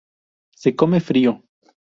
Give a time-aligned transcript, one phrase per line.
[0.55, 1.43] Se come frío.